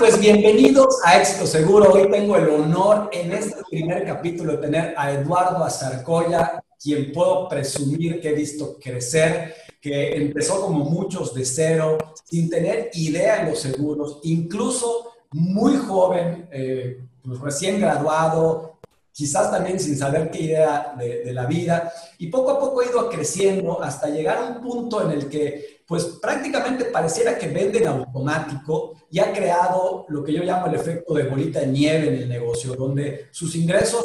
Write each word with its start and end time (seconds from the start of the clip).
pues 0.00 0.18
bienvenidos 0.18 0.98
a 1.04 1.18
Éxito 1.18 1.46
Seguro. 1.46 1.92
Hoy 1.92 2.10
tengo 2.10 2.34
el 2.34 2.48
honor 2.48 3.10
en 3.12 3.32
este 3.32 3.62
primer 3.68 4.06
capítulo 4.06 4.52
de 4.52 4.58
tener 4.58 4.94
a 4.96 5.12
Eduardo 5.12 5.62
Azarcoya, 5.62 6.64
quien 6.82 7.12
puedo 7.12 7.46
presumir 7.50 8.18
que 8.18 8.30
he 8.30 8.32
visto 8.32 8.78
crecer, 8.82 9.54
que 9.78 10.16
empezó 10.16 10.62
como 10.62 10.86
muchos 10.86 11.34
de 11.34 11.44
cero, 11.44 11.98
sin 12.24 12.48
tener 12.48 12.90
idea 12.94 13.42
en 13.42 13.50
los 13.50 13.58
seguros, 13.58 14.20
incluso 14.22 15.10
muy 15.32 15.76
joven, 15.76 16.48
eh, 16.50 17.02
pues 17.22 17.38
recién 17.40 17.78
graduado, 17.78 18.78
quizás 19.12 19.50
también 19.50 19.78
sin 19.78 19.98
saber 19.98 20.30
qué 20.30 20.44
idea 20.44 20.94
de, 20.98 21.24
de, 21.24 21.32
la 21.34 21.44
vida, 21.44 21.92
y 22.16 22.28
poco 22.28 22.52
a 22.52 22.58
poco 22.58 22.80
ha 22.80 22.86
ido 22.86 23.10
creciendo 23.10 23.82
hasta 23.82 24.08
llegar 24.08 24.38
a 24.38 24.44
un 24.46 24.62
punto 24.62 25.02
en 25.02 25.10
el 25.10 25.28
que 25.28 25.79
pues 25.90 26.04
prácticamente 26.04 26.84
pareciera 26.84 27.36
que 27.36 27.48
vende 27.48 27.80
en 27.80 27.88
automático 27.88 28.94
y 29.10 29.18
ha 29.18 29.32
creado 29.32 30.06
lo 30.08 30.22
que 30.22 30.32
yo 30.32 30.44
llamo 30.44 30.66
el 30.66 30.76
efecto 30.76 31.14
de 31.14 31.24
bolita 31.24 31.58
de 31.58 31.66
nieve 31.66 32.06
en 32.06 32.14
el 32.14 32.28
negocio, 32.28 32.76
donde 32.76 33.26
sus 33.32 33.56
ingresos 33.56 34.04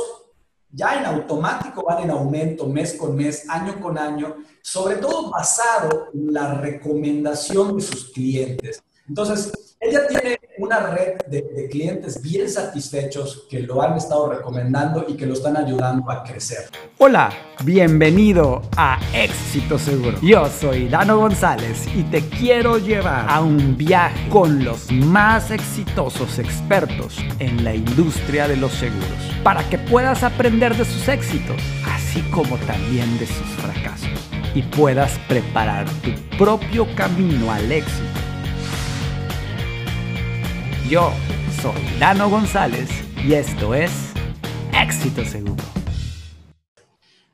ya 0.72 0.98
en 0.98 1.06
automático 1.06 1.84
van 1.86 2.02
en 2.02 2.10
aumento 2.10 2.66
mes 2.66 2.96
con 2.96 3.16
mes, 3.16 3.48
año 3.48 3.80
con 3.80 4.00
año, 4.00 4.38
sobre 4.64 4.96
todo 4.96 5.30
basado 5.30 6.08
en 6.12 6.34
la 6.34 6.56
recomendación 6.56 7.78
de 7.78 7.84
sus 7.84 8.06
clientes. 8.06 8.82
Entonces, 9.08 9.76
ella 9.80 10.08
tiene 10.08 10.40
una 10.58 10.80
red 10.88 11.18
de, 11.28 11.68
clientes 11.70 12.22
bien 12.22 12.50
satisfechos 12.50 13.46
que 13.50 13.60
lo 13.60 13.82
han 13.84 13.98
estado 13.98 14.32
recomendando 14.32 15.06
y 15.08 15.16
que 15.16 15.28
lo 15.28 15.34
están 15.34 15.58
ayudando 15.58 16.10
a 16.10 16.24
crecer. 16.24 16.70
Hola, 16.98 17.32
bienvenido 17.64 18.64
a 18.76 19.00
Éxito 19.14 19.78
Seguro. 19.78 20.18
Yo 20.22 20.48
soy 20.48 20.88
Dano 20.88 21.20
González 21.20 21.86
y 21.96 22.04
te 22.04 22.22
quiero 22.30 22.80
llevar 22.80 23.28
a 23.30 23.42
un 23.42 23.78
viaje 23.78 24.28
con 24.30 24.64
los 24.64 24.92
más 24.92 25.52
exitosos 25.52 26.40
expertos 26.40 27.18
en 27.38 27.64
la 27.64 27.76
industria 27.76 28.48
de 28.48 28.58
los 28.58 28.72
seguros 28.72 29.06
para 29.44 29.70
que 29.70 29.78
puedas 29.78 30.24
aprender 30.24 30.76
de 30.76 30.86
sus 30.86 31.08
éxitos, 31.08 31.62
así 31.94 32.22
como 32.32 32.58
también 32.60 33.20
de 33.20 33.28
sus 33.28 33.48
fracasos 33.62 34.10
y 34.56 34.64
puedas 34.64 35.20
preparar 35.28 35.86
tu 36.02 36.38
propio 36.38 36.88
camino 36.96 37.52
al 37.52 37.72
éxito 37.72 38.25
yo 40.90 41.12
soy 41.62 41.82
Dano 42.00 42.30
González 42.30 42.90
y 43.24 43.34
esto 43.34 43.74
es 43.74 44.14
Éxito 44.72 45.26
Seguro. 45.26 45.64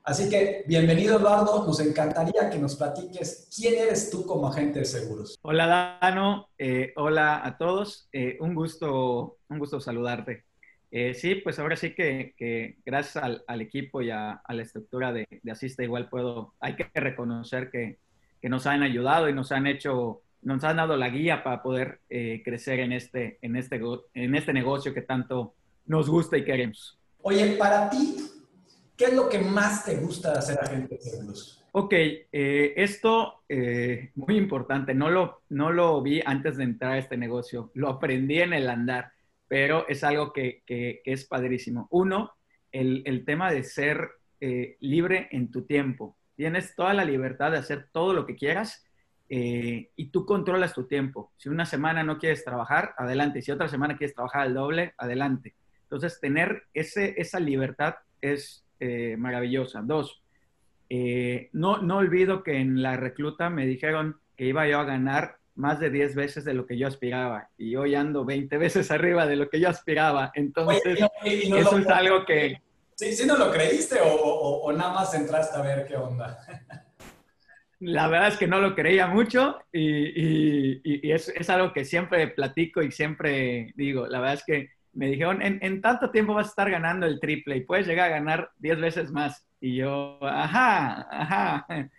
Así 0.03 0.29
que 0.29 0.63
bienvenido 0.67 1.19
Eduardo, 1.19 1.65
nos 1.65 1.79
encantaría 1.81 2.49
que 2.49 2.57
nos 2.57 2.75
platiques 2.75 3.49
quién 3.53 3.75
eres 3.75 4.09
tú 4.09 4.25
como 4.25 4.47
agente 4.47 4.79
de 4.79 4.85
seguros. 4.85 5.37
Hola 5.41 5.99
Dano, 6.01 6.49
eh, 6.57 6.93
hola 6.95 7.45
a 7.45 7.57
todos, 7.57 8.07
eh, 8.13 8.37
un, 8.39 8.55
gusto, 8.55 9.37
un 9.49 9.59
gusto 9.59 9.81
saludarte. 9.81 10.45
Eh, 10.89 11.13
sí, 11.13 11.35
pues 11.35 11.59
ahora 11.59 11.75
sí 11.75 11.93
que, 11.93 12.77
gracias 12.85 13.23
al, 13.47 13.61
equipo 13.61 14.01
y 14.01 14.11
a, 14.11 14.41
la 14.47 14.61
estructura 14.61 15.11
de, 15.11 15.27
de, 15.43 15.51
Asista 15.51 15.83
igual 15.83 16.09
puedo, 16.09 16.53
hay 16.59 16.75
que 16.75 16.89
reconocer 16.93 17.69
que, 17.69 17.99
que 18.41 18.49
nos 18.49 18.65
han 18.65 18.81
ayudado 18.81 19.29
y 19.29 19.33
nos 19.33 19.51
han 19.51 19.67
hecho 19.67 20.21
nos 20.41 20.63
han 20.63 20.77
dado 20.77 20.97
la 20.97 21.09
guía 21.09 21.43
para 21.43 21.61
poder 21.61 22.01
eh, 22.09 22.41
crecer 22.43 22.79
en 22.79 22.93
este, 22.93 23.37
en, 23.41 23.55
este, 23.55 23.79
en 24.13 24.35
este 24.35 24.53
negocio 24.53 24.93
que 24.93 25.01
tanto 25.01 25.55
nos 25.85 26.09
gusta 26.09 26.37
y 26.37 26.43
queremos. 26.43 26.99
Oye, 27.21 27.55
para 27.57 27.89
ti, 27.89 28.17
¿qué 28.97 29.05
es 29.05 29.13
lo 29.13 29.29
que 29.29 29.39
más 29.39 29.85
te 29.85 29.97
gusta 29.97 30.33
de 30.33 30.39
hacer 30.39 30.59
agente 30.59 30.95
de 30.95 31.01
seguros? 31.01 31.63
Ok, 31.73 31.93
eh, 31.93 32.73
esto 32.75 33.43
eh, 33.47 34.11
muy 34.15 34.35
importante, 34.35 34.93
no 34.93 35.09
lo, 35.09 35.43
no 35.49 35.71
lo 35.71 36.01
vi 36.01 36.21
antes 36.25 36.57
de 36.57 36.63
entrar 36.63 36.93
a 36.93 36.97
este 36.97 37.15
negocio, 37.15 37.71
lo 37.75 37.89
aprendí 37.89 38.41
en 38.41 38.53
el 38.53 38.69
andar, 38.69 39.13
pero 39.47 39.87
es 39.87 40.03
algo 40.03 40.33
que, 40.33 40.63
que, 40.65 41.01
es 41.05 41.25
padrísimo. 41.25 41.87
Uno, 41.91 42.33
el, 42.71 43.03
el 43.05 43.23
tema 43.25 43.51
de 43.51 43.63
ser 43.63 44.09
libre 44.79 45.27
en 45.29 45.51
tu 45.51 45.65
tiempo. 45.65 46.17
Tienes 46.35 46.73
toda 46.73 46.95
la 46.95 47.05
libertad 47.05 47.51
de 47.51 47.59
hacer 47.59 47.89
todo 47.91 48.11
lo 48.11 48.25
que 48.25 48.35
quieras 48.35 48.83
eh, 49.33 49.89
y 49.95 50.07
tú 50.07 50.25
controlas 50.25 50.73
tu 50.73 50.87
tiempo. 50.87 51.31
Si 51.37 51.47
una 51.47 51.65
semana 51.65 52.03
no 52.03 52.17
quieres 52.17 52.43
trabajar, 52.43 52.93
adelante. 52.97 53.41
Si 53.41 53.49
otra 53.49 53.69
semana 53.69 53.97
quieres 53.97 54.13
trabajar 54.13 54.41
al 54.41 54.53
doble, 54.53 54.93
adelante. 54.97 55.55
Entonces, 55.83 56.19
tener 56.19 56.63
ese, 56.73 57.13
esa 57.15 57.39
libertad 57.39 57.95
es 58.19 58.65
eh, 58.81 59.15
maravillosa. 59.17 59.83
Dos, 59.83 60.21
eh, 60.89 61.47
no, 61.53 61.81
no 61.81 61.99
olvido 61.99 62.43
que 62.43 62.57
en 62.57 62.81
la 62.81 62.97
recluta 62.97 63.49
me 63.49 63.65
dijeron 63.65 64.19
que 64.35 64.47
iba 64.47 64.67
yo 64.67 64.79
a 64.79 64.83
ganar 64.83 65.37
más 65.55 65.79
de 65.79 65.91
10 65.91 66.13
veces 66.15 66.43
de 66.43 66.53
lo 66.53 66.65
que 66.65 66.77
yo 66.77 66.87
aspiraba 66.87 67.47
y 67.57 67.77
hoy 67.77 67.95
ando 67.95 68.25
20 68.25 68.57
veces 68.57 68.91
arriba 68.91 69.27
de 69.27 69.37
lo 69.37 69.49
que 69.49 69.61
yo 69.61 69.69
aspiraba. 69.69 70.33
Entonces, 70.35 70.81
eso 71.23 71.77
es 71.77 71.87
algo 71.87 72.25
que... 72.25 72.61
¿Sí, 72.95 73.13
¿Sí 73.13 73.25
no 73.25 73.37
lo 73.37 73.49
creíste 73.49 73.97
o, 74.01 74.13
o, 74.13 74.63
o 74.63 74.73
nada 74.73 74.93
más 74.93 75.13
entraste 75.13 75.57
a 75.57 75.61
ver 75.61 75.87
qué 75.87 75.95
onda? 75.95 76.37
la 77.81 78.07
verdad 78.07 78.27
es 78.27 78.37
que 78.37 78.47
no 78.47 78.61
lo 78.61 78.75
creía 78.75 79.07
mucho 79.07 79.57
y, 79.73 81.11
es, 81.11 81.49
algo 81.49 81.73
que 81.73 81.83
siempre 81.83 82.27
platico 82.27 82.83
y 82.83 82.91
siempre 82.91 83.73
digo. 83.75 84.05
La 84.05 84.19
verdad 84.19 84.35
es 84.35 84.43
que 84.45 84.69
me 84.93 85.09
dijeron, 85.09 85.41
en, 85.41 85.81
tanto 85.81 86.11
tiempo 86.11 86.35
vas 86.35 86.47
a 86.47 86.49
estar 86.49 86.69
ganando 86.69 87.07
el 87.07 87.19
triple 87.19 87.57
y 87.57 87.61
puedes 87.61 87.87
llegar 87.87 88.11
a 88.11 88.15
ganar 88.15 88.51
10 88.59 88.79
veces 88.79 89.11
más. 89.11 89.47
Y 89.59 89.77
yo, 89.77 90.19
ajá, 90.21 91.07
ajá. 91.09 91.89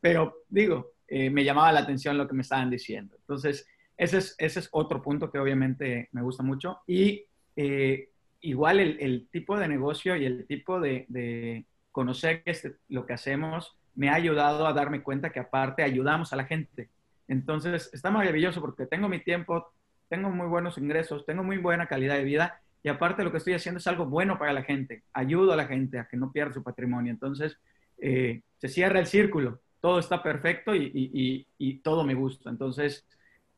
Pero 0.00 0.36
digo, 0.48 0.92
eh, 1.08 1.28
me 1.28 1.44
llamaba 1.44 1.72
la 1.72 1.80
atención 1.80 2.16
lo 2.16 2.28
que 2.28 2.34
me 2.34 2.42
estaban 2.42 2.70
diciendo. 2.70 3.16
Entonces, 3.18 3.66
ese 3.96 4.18
es, 4.18 4.36
ese 4.38 4.60
es 4.60 4.68
otro 4.70 5.02
punto 5.02 5.28
que 5.28 5.38
obviamente 5.38 6.08
me 6.12 6.22
gusta 6.22 6.44
mucho. 6.44 6.82
Y 6.86 7.24
eh, 7.56 8.10
igual 8.42 8.78
el, 8.78 9.28
tipo 9.32 9.58
de 9.58 9.66
negocio 9.66 10.14
y 10.16 10.24
el 10.24 10.46
tipo 10.46 10.80
de, 10.80 11.64
conocer 11.90 12.42
este, 12.44 12.76
lo 12.88 13.04
que 13.06 13.12
hacemos 13.12 13.76
me 13.94 14.08
ha 14.08 14.14
ayudado 14.14 14.66
a 14.66 14.72
darme 14.72 15.02
cuenta 15.02 15.30
que 15.30 15.40
aparte 15.40 15.82
ayudamos 15.82 16.32
a 16.32 16.36
la 16.36 16.44
gente. 16.44 16.88
Entonces, 17.28 17.90
está 17.92 18.10
maravilloso 18.10 18.60
porque 18.60 18.86
tengo 18.86 19.08
mi 19.08 19.20
tiempo, 19.20 19.72
tengo 20.08 20.30
muy 20.30 20.46
buenos 20.46 20.78
ingresos, 20.78 21.24
tengo 21.24 21.42
muy 21.42 21.58
buena 21.58 21.86
calidad 21.86 22.16
de 22.16 22.24
vida 22.24 22.60
y 22.82 22.88
aparte 22.88 23.22
lo 23.22 23.30
que 23.30 23.38
estoy 23.38 23.54
haciendo 23.54 23.78
es 23.78 23.86
algo 23.86 24.06
bueno 24.06 24.38
para 24.38 24.52
la 24.52 24.62
gente. 24.62 25.04
Ayudo 25.12 25.52
a 25.52 25.56
la 25.56 25.66
gente 25.66 25.98
a 25.98 26.08
que 26.08 26.16
no 26.16 26.32
pierda 26.32 26.54
su 26.54 26.62
patrimonio. 26.62 27.12
Entonces, 27.12 27.56
eh, 27.98 28.42
se 28.58 28.68
cierra 28.68 28.98
el 28.98 29.06
círculo. 29.06 29.60
Todo 29.80 29.98
está 29.98 30.22
perfecto 30.22 30.74
y, 30.74 31.80
todo 31.82 32.04
me 32.04 32.14
gusta. 32.14 32.50
Entonces, 32.50 33.06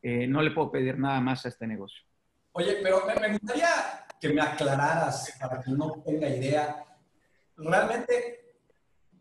eh, 0.01 0.27
no 0.27 0.41
le 0.41 0.51
puedo 0.51 0.71
pedir 0.71 0.99
nada 0.99 1.19
más 1.21 1.45
a 1.45 1.49
este 1.49 1.65
negocio. 1.65 2.03
Oye, 2.51 2.77
pero 2.81 3.01
me 3.19 3.31
gustaría 3.31 3.67
que 4.21 4.29
me 4.29 4.41
aclararas 4.41 5.35
para 5.39 5.61
que 5.61 5.71
no 5.71 5.91
tenga 6.05 6.29
idea. 6.29 6.85
Realmente, 7.57 8.44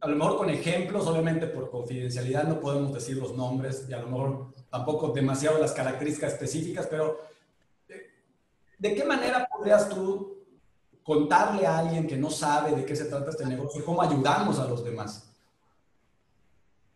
a 0.04 0.09
lo 0.09 0.16
mejor 0.16 0.37
con 0.37 0.50
ejemplos, 0.50 1.06
obviamente 1.06 1.47
por 1.47 1.70
confidencialidad 1.70 2.47
no 2.47 2.60
podemos 2.60 2.92
decir 2.92 3.16
los 3.16 3.34
nombres 3.34 3.87
y 3.88 3.94
a 3.94 4.00
lo 4.00 4.09
mejor 4.09 4.47
tampoco 4.70 5.09
demasiado 5.09 5.59
las 5.59 5.72
características 5.72 6.34
específicas, 6.34 6.87
pero 6.88 7.19
eh, 7.88 8.10
¿de 8.78 8.94
qué 8.94 9.03
manera 9.04 9.48
podrías 9.50 9.88
tú 9.88 10.44
contarle 11.03 11.66
a 11.66 11.78
alguien 11.78 12.06
que 12.06 12.19
no 12.19 12.28
sabe 12.28 12.76
de 12.76 12.84
qué 12.84 12.94
se 12.94 13.06
trata 13.06 13.31
este 13.31 13.47
negocio, 13.47 13.82
cómo 13.82 14.03
ayudamos 14.03 14.59
a 14.59 14.69
los 14.69 14.84
demás? 14.84 15.34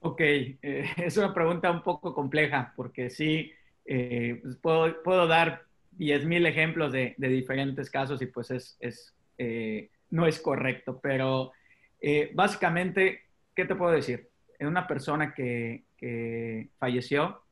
Ok, 0.01 0.21
eh, 0.21 0.85
es 0.99 1.17
una 1.17 1.33
pregunta 1.33 1.71
un 1.71 1.83
poco 1.83 2.15
compleja 2.15 2.75
porque 2.77 3.09
sí, 3.09 3.51
eh, 3.87 4.39
pues 4.43 4.57
puedo, 4.57 5.03
puedo, 5.03 5.27
dar 5.27 5.63
10.000 5.97 6.47
ejemplos 6.47 6.93
de, 6.93 7.15
de, 7.17 7.29
diferentes 7.29 7.89
casos 7.89 8.21
y 8.21 8.27
pues 8.27 8.51
es, 8.51 9.15
no 10.11 10.27
es 10.27 10.39
correcto, 10.41 11.01
pero 11.03 11.53
eh, 12.01 12.31
básicamente, 12.35 13.23
¿qué 13.55 13.65
te 13.65 13.75
puedo 13.75 13.93
decir? 13.93 14.29
Es 14.59 14.67
una 14.67 14.87
persona 14.87 15.35
que, 15.35 15.85
falleció, 16.79 17.43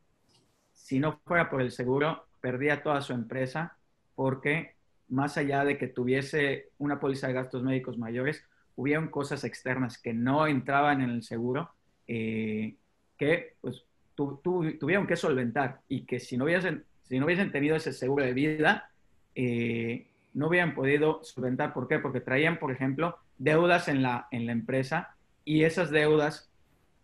si 0.72 1.00
no 1.00 1.20
fuera 1.24 1.50
por 1.50 1.60
el 1.60 1.72
seguro, 1.72 2.26
perdía 2.40 2.82
toda 2.82 3.00
su 3.00 3.12
empresa 3.12 3.76
porque 4.14 4.76
más 5.08 5.36
allá 5.36 5.64
de 5.64 5.78
que 5.78 5.88
tuviese 5.88 6.70
una 6.78 7.00
póliza 7.00 7.26
de 7.26 7.34
gastos 7.34 7.62
médicos 7.62 7.98
mayores, 7.98 8.44
hubieron 8.76 9.08
cosas 9.08 9.44
externas 9.44 9.98
que 9.98 10.12
no 10.12 10.46
entraban 10.46 11.00
en 11.00 11.10
el 11.10 11.22
seguro 11.22 11.70
eh, 12.06 12.76
que 13.16 13.56
pues 13.60 13.84
tuvieron 14.14 15.06
que 15.06 15.16
solventar 15.16 15.80
y 15.88 16.06
que 16.06 16.20
si 16.20 16.36
no 16.36 16.44
hubiesen, 16.44 16.84
si 17.02 17.18
no 17.18 17.26
hubiesen 17.26 17.52
tenido 17.52 17.76
ese 17.76 17.92
seguro 17.92 18.24
de 18.24 18.32
vida, 18.32 18.90
eh, 19.34 20.08
no 20.36 20.48
hubieran 20.48 20.74
podido 20.74 21.24
solventar. 21.24 21.72
¿Por 21.72 21.88
qué? 21.88 21.98
Porque 21.98 22.20
traían, 22.20 22.58
por 22.58 22.70
ejemplo, 22.70 23.16
deudas 23.38 23.88
en 23.88 24.02
la, 24.02 24.28
en 24.30 24.44
la 24.44 24.52
empresa 24.52 25.16
y 25.44 25.64
esas 25.64 25.90
deudas 25.90 26.50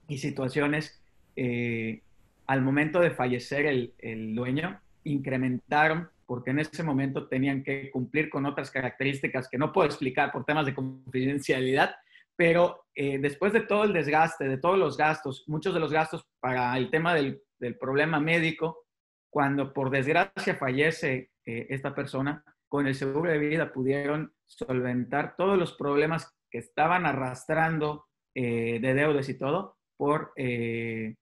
y 0.06 0.18
situaciones 0.18 1.02
eh, 1.34 2.02
al 2.46 2.60
momento 2.60 3.00
de 3.00 3.10
fallecer 3.10 3.64
el, 3.64 3.94
el, 3.98 4.34
dueño 4.34 4.78
incrementaron 5.04 6.10
porque 6.26 6.50
en 6.50 6.58
ese 6.58 6.82
momento 6.82 7.26
tenían 7.26 7.64
que 7.64 7.90
cumplir 7.90 8.28
con 8.28 8.44
otras 8.44 8.70
características 8.70 9.48
que 9.48 9.58
no 9.58 9.72
puedo 9.72 9.86
explicar 9.86 10.30
por 10.30 10.44
temas 10.44 10.66
de 10.66 10.74
confidencialidad, 10.74 11.94
pero 12.36 12.84
eh, 12.94 13.18
después 13.18 13.54
de 13.54 13.60
todo 13.60 13.84
el 13.84 13.94
desgaste, 13.94 14.46
de 14.46 14.58
todos 14.58 14.78
los 14.78 14.98
gastos, 14.98 15.44
muchos 15.46 15.72
de 15.72 15.80
los 15.80 15.92
gastos 15.92 16.26
para 16.38 16.76
el 16.76 16.90
tema 16.90 17.14
del, 17.14 17.40
del 17.58 17.76
problema 17.78 18.20
médico, 18.20 18.84
cuando 19.30 19.72
por 19.72 19.88
desgracia 19.88 20.56
fallece 20.56 21.30
eh, 21.46 21.66
esta 21.70 21.94
persona, 21.94 22.44
con 22.72 22.86
el 22.86 22.94
seguro 22.94 23.30
de 23.30 23.36
vida 23.36 23.70
pudieron 23.70 24.32
solventar 24.46 25.36
todos 25.36 25.58
los 25.58 25.74
problemas 25.74 26.34
que 26.50 26.56
estaban 26.56 27.04
arrastrando 27.04 28.06
eh, 28.34 28.80
de 28.80 28.94
deudas 28.94 29.28
y 29.28 29.36
todo 29.36 29.76
por, 29.94 30.32
en 30.36 31.14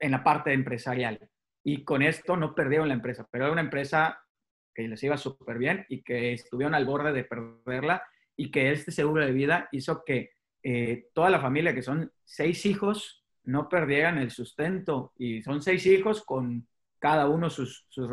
la 0.00 0.24
parte 0.24 0.52
empresarial. 0.52 1.30
Y 1.62 1.84
con 1.84 2.02
esto 2.02 2.36
no 2.36 2.52
perdieron 2.52 2.88
la 2.88 2.94
empresa, 2.94 3.28
pero 3.30 3.44
era 3.44 3.52
una 3.52 3.60
empresa 3.60 4.20
que 4.74 4.88
les 4.88 5.00
iba 5.04 5.16
súper 5.16 5.56
bien 5.56 5.86
y 5.88 6.02
que 6.02 6.32
estuvieron 6.32 6.74
al 6.74 6.84
borde 6.84 7.12
de 7.12 7.22
perderla 7.22 8.02
y 8.36 8.50
que 8.50 8.72
este 8.72 8.90
seguro 8.90 9.24
de 9.24 9.30
vida 9.30 9.68
hizo 9.70 10.02
que 10.04 10.32
toda 11.14 11.30
la 11.30 11.38
familia, 11.40 11.76
que 11.76 11.82
son 11.82 12.10
seis 12.24 12.66
hijos, 12.66 13.24
no 13.44 13.68
perdieran 13.68 14.18
el 14.18 14.32
sustento. 14.32 15.12
Y 15.16 15.42
son 15.42 15.62
seis 15.62 15.86
hijos 15.86 16.24
con 16.24 16.66
cada 16.98 17.28
uno 17.28 17.50
sus, 17.50 17.86
sus, 17.88 18.10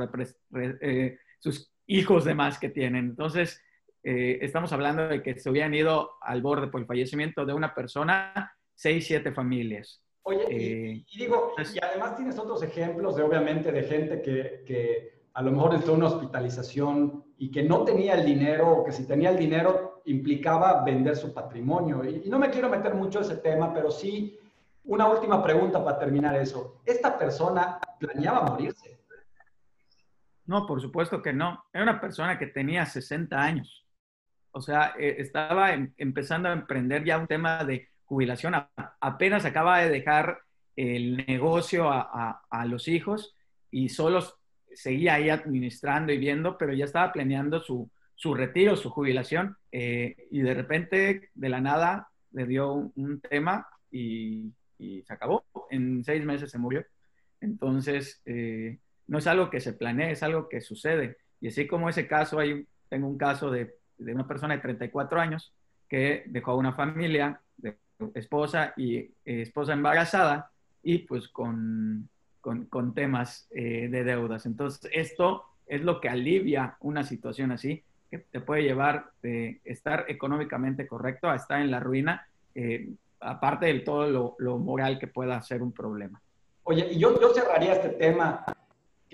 eh, 0.81 1.17
sus 1.39 1.74
hijos 1.87 2.25
de 2.25 2.35
más 2.35 2.59
que 2.59 2.69
tienen. 2.69 3.05
Entonces, 3.05 3.61
eh, 4.03 4.39
estamos 4.41 4.71
hablando 4.71 5.07
de 5.07 5.21
que 5.23 5.39
se 5.39 5.49
hubieran 5.49 5.73
ido 5.73 6.11
al 6.21 6.41
borde 6.41 6.67
por 6.67 6.81
el 6.81 6.87
fallecimiento 6.87 7.45
de 7.45 7.53
una 7.53 7.73
persona, 7.73 8.55
seis, 8.73 9.07
siete 9.07 9.31
familias. 9.31 10.01
Oye, 10.23 10.45
y, 10.49 10.55
eh, 10.55 11.05
digo, 11.17 11.53
y 11.57 11.83
además 11.83 12.15
tienes 12.15 12.37
otros 12.39 12.61
ejemplos 12.63 13.15
de 13.15 13.23
obviamente 13.23 13.71
de 13.71 13.83
gente 13.83 14.21
que, 14.21 14.63
que 14.65 15.25
a 15.33 15.41
lo 15.41 15.51
mejor 15.51 15.75
entró 15.75 15.93
en 15.93 15.99
una 15.99 16.07
hospitalización 16.07 17.25
y 17.37 17.51
que 17.51 17.63
no 17.63 17.83
tenía 17.83 18.13
el 18.13 18.25
dinero 18.25 18.69
o 18.69 18.83
que 18.83 18.91
si 18.91 19.05
tenía 19.05 19.29
el 19.29 19.37
dinero 19.37 20.01
implicaba 20.05 20.83
vender 20.83 21.15
su 21.15 21.33
patrimonio. 21.33 22.03
Y, 22.03 22.23
y 22.25 22.29
no 22.29 22.39
me 22.39 22.49
quiero 22.49 22.69
meter 22.69 22.93
mucho 22.93 23.19
en 23.19 23.25
ese 23.25 23.37
tema, 23.37 23.73
pero 23.73 23.91
sí 23.91 24.39
una 24.85 25.07
última 25.07 25.41
pregunta 25.43 25.83
para 25.83 25.97
terminar 25.97 26.35
eso. 26.35 26.81
¿Esta 26.85 27.17
persona 27.17 27.79
planeaba 27.99 28.43
morirse? 28.43 28.94
No, 30.45 30.65
por 30.65 30.81
supuesto 30.81 31.21
que 31.21 31.33
no. 31.33 31.65
Era 31.73 31.83
una 31.83 32.01
persona 32.01 32.37
que 32.37 32.47
tenía 32.47 32.85
60 32.85 33.41
años. 33.41 33.85
O 34.51 34.61
sea, 34.61 34.93
eh, 34.97 35.15
estaba 35.19 35.73
em, 35.73 35.93
empezando 35.97 36.49
a 36.49 36.53
emprender 36.53 37.03
ya 37.03 37.17
un 37.17 37.27
tema 37.27 37.63
de 37.63 37.89
jubilación. 38.05 38.53
apenas 39.01 39.45
acaba 39.45 39.79
de 39.79 39.89
dejar 39.89 40.39
el 40.75 41.25
negocio 41.25 41.89
a, 41.89 42.65
los 42.67 42.87
hijos 42.87 43.35
y 43.71 43.89
solo 43.89 44.21
seguía 44.73 45.15
ahí 45.15 45.29
administrando 45.29 46.11
y 46.11 46.17
viendo, 46.17 46.57
pero 46.57 46.73
ya 46.73 46.85
estaba 46.85 47.11
planeando 47.11 47.61
su, 47.61 47.89
retiro, 48.35 48.75
su 48.75 48.89
jubilación. 48.89 49.57
Eh, 49.71 50.27
y 50.31 50.41
de 50.41 50.53
repente, 50.53 51.29
de 51.33 51.49
la 51.49 51.61
nada, 51.61 52.09
le 52.31 52.45
dio 52.45 52.73
un 52.73 53.21
tema 53.21 53.67
y 53.89 54.53
y 54.77 55.03
se 55.03 55.13
acabó. 55.13 55.45
En 55.69 56.03
seis 56.03 56.23
meses 56.25 56.51
se 56.51 56.57
murió. 56.57 56.85
Entonces, 57.41 58.21
eh, 58.25 58.79
no 59.07 59.17
es 59.17 59.27
algo 59.27 59.49
que 59.49 59.59
se 59.59 59.73
planee, 59.73 60.11
es 60.11 60.23
algo 60.23 60.49
que 60.49 60.61
sucede. 60.61 61.17
Y 61.41 61.49
así 61.49 61.67
como 61.67 61.89
ese 61.89 62.07
caso, 62.07 62.39
hay, 62.39 62.65
tengo 62.89 63.07
un 63.07 63.17
caso 63.17 63.51
de, 63.51 63.75
de 63.97 64.13
una 64.13 64.27
persona 64.27 64.55
de 64.55 64.61
34 64.61 65.19
años 65.19 65.53
que 65.87 66.23
dejó 66.27 66.51
a 66.51 66.55
una 66.55 66.73
familia, 66.73 67.39
de 67.57 67.77
esposa 68.15 68.73
y 68.75 68.97
eh, 68.97 69.13
esposa 69.25 69.73
embarazada, 69.73 70.51
y 70.83 70.99
pues 70.99 71.27
con, 71.27 72.09
con, 72.41 72.65
con 72.65 72.93
temas 72.93 73.47
eh, 73.51 73.87
de 73.89 74.03
deudas. 74.03 74.45
Entonces, 74.45 74.89
esto 74.93 75.43
es 75.67 75.83
lo 75.83 76.01
que 76.01 76.09
alivia 76.09 76.77
una 76.81 77.03
situación 77.03 77.51
así, 77.51 77.83
que 78.09 78.19
te 78.19 78.39
puede 78.39 78.63
llevar 78.63 79.11
de 79.21 79.61
estar 79.63 80.05
económicamente 80.07 80.87
correcto 80.87 81.29
a 81.29 81.35
estar 81.35 81.61
en 81.61 81.71
la 81.71 81.79
ruina 81.79 82.27
aparte 83.25 83.65
de 83.65 83.79
todo 83.79 84.35
lo, 84.37 84.57
moral 84.57 84.99
que 84.99 85.07
pueda 85.07 85.41
ser 85.41 85.61
un 85.61 85.71
problema. 85.71 86.21
Oye, 86.63 86.87
y 86.91 86.99
yo, 86.99 87.19
yo 87.19 87.33
cerraría 87.33 87.73
este 87.73 87.89
tema, 87.89 88.45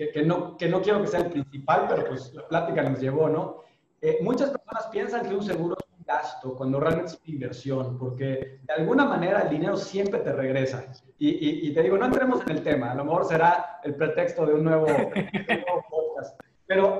que, 0.06 0.10
que, 0.10 0.22
no, 0.22 0.56
que 0.56 0.68
no 0.68 0.82
quiero 0.82 1.00
que 1.00 1.08
sea 1.08 1.20
el 1.20 1.30
principal, 1.30 1.86
pero 1.88 2.06
pues 2.06 2.32
la 2.34 2.46
plática 2.48 2.82
nos 2.82 3.00
llevó, 3.00 3.28
¿no? 3.28 3.62
Eh, 4.00 4.18
muchas 4.22 4.50
personas 4.50 4.88
piensan 4.90 5.28
que 5.28 5.34
un 5.34 5.44
seguro 5.44 5.76
es 5.78 5.98
un 5.98 6.04
gasto 6.04 6.56
cuando 6.56 6.80
realmente 6.80 7.12
es 7.12 7.20
una 7.24 7.34
inversión, 7.34 7.98
porque 7.98 8.60
de 8.62 8.72
alguna 8.76 9.04
manera 9.04 9.42
el 9.42 9.50
dinero 9.50 9.76
siempre 9.76 10.20
te 10.20 10.32
regresa. 10.32 10.92
Y, 11.18 11.68
y, 11.68 11.72
te 11.72 11.82
digo, 11.82 11.96
no 11.96 12.06
entremos 12.06 12.42
en 12.42 12.50
el 12.50 12.62
tema, 12.64 12.90
a 12.90 12.94
lo 12.96 13.04
mejor 13.04 13.24
será 13.26 13.80
el 13.84 13.94
pretexto 13.94 14.44
de 14.44 14.54
un 14.54 14.64
nuevo, 14.64 14.86
de 14.86 15.64
nuevo 15.66 15.84
podcast. 15.88 16.40
Pero 16.66 16.98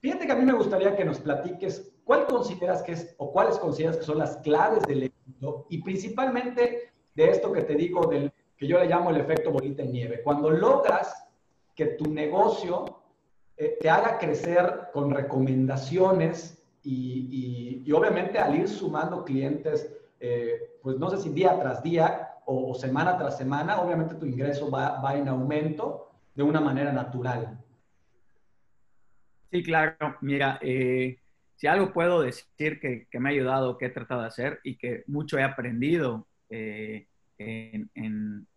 fíjate 0.00 0.24
que 0.24 0.32
a 0.32 0.36
mí 0.36 0.44
me 0.44 0.54
gustaría 0.54 0.96
que 0.96 1.04
nos 1.04 1.20
platiques 1.20 1.92
cuál 2.04 2.26
consideras 2.26 2.82
que 2.82 2.92
es 2.92 3.14
o 3.18 3.30
cuáles 3.30 3.58
consideras 3.58 3.98
que 3.98 4.04
son 4.04 4.18
las 4.18 4.38
claves 4.38 4.84
del 4.84 5.12
y 5.68 5.82
principalmente 5.82 6.92
de 7.14 7.30
esto 7.30 7.52
que 7.52 7.62
te 7.62 7.74
digo, 7.74 8.06
del, 8.06 8.32
que 8.56 8.66
yo 8.66 8.78
le 8.78 8.86
llamo 8.86 9.10
el 9.10 9.16
efecto 9.16 9.50
bolita 9.50 9.82
en 9.82 9.92
nieve. 9.92 10.22
Cuando 10.22 10.48
logras 10.48 11.28
que 11.74 11.86
tu 11.86 12.10
negocio 12.12 13.02
eh, 13.56 13.78
te 13.80 13.88
haga 13.88 14.18
crecer 14.18 14.88
con 14.92 15.10
recomendaciones 15.10 16.62
y, 16.84 17.90
obviamente 17.92 18.38
al 18.38 18.56
ir 18.56 18.68
sumando 18.68 19.24
clientes, 19.24 19.94
eh, 20.18 20.78
pues 20.82 20.98
no 20.98 21.10
sé 21.10 21.18
si 21.18 21.28
día 21.30 21.58
tras 21.60 21.82
día 21.82 22.30
o, 22.46 22.74
semana 22.74 23.16
tras 23.16 23.38
semana, 23.38 23.80
obviamente 23.80 24.14
tu 24.14 24.26
ingreso 24.26 24.70
va, 24.70 25.00
va 25.00 25.16
en 25.16 25.28
aumento 25.28 26.10
de 26.34 26.42
una 26.42 26.60
manera 26.60 26.92
natural. 26.92 27.58
Sí, 29.50 29.62
claro. 29.62 30.16
Mira, 30.22 30.58
eh, 30.62 31.18
si 31.56 31.66
algo 31.66 31.92
puedo 31.92 32.22
decir 32.22 32.80
que, 32.80 33.06
me 33.20 33.28
ha 33.28 33.32
ayudado, 33.32 33.76
que 33.76 33.86
he 33.86 33.90
tratado 33.90 34.22
de 34.22 34.28
hacer 34.28 34.60
y 34.64 34.76
que 34.76 35.04
mucho 35.06 35.38
he 35.38 35.42
aprendido 35.42 36.26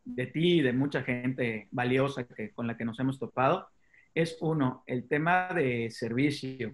de 0.04 0.26
ti 0.28 0.60
y 0.60 0.62
de 0.62 0.74
mucha 0.74 1.04
gente 1.04 1.68
valiosa 1.72 2.26
que, 2.28 2.52
con 2.52 2.68
la 2.68 2.78
que 2.78 2.86
nos 2.86 3.00
hemos 3.00 3.20
topado, 3.20 3.68
es 4.14 4.38
uno, 4.42 4.84
el 4.88 5.08
tema 5.08 5.50
de 5.54 5.90
servicio. 5.92 6.74